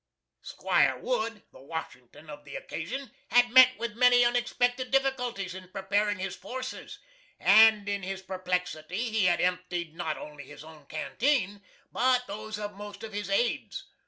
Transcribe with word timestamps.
'Squire 0.41 0.97
Wood, 0.97 1.43
the 1.51 1.61
Washington 1.61 2.27
of 2.27 2.43
the 2.43 2.55
occasion, 2.55 3.11
had 3.29 3.51
met 3.51 3.77
with 3.77 3.95
many 3.95 4.25
unexpected 4.25 4.89
difficulties 4.89 5.53
in 5.53 5.67
preparing 5.69 6.17
his 6.17 6.35
forces, 6.35 6.97
and 7.39 7.87
in 7.87 8.01
his 8.01 8.23
perplexity 8.23 9.11
he 9.11 9.25
had 9.25 9.39
emptied 9.39 9.93
not 9.93 10.17
only 10.17 10.45
his 10.45 10.63
own 10.63 10.87
canteen 10.87 11.61
but 11.91 12.25
those 12.25 12.57
of 12.57 12.73
most 12.73 13.03
of 13.03 13.13
his 13.13 13.29
aids. 13.29 13.91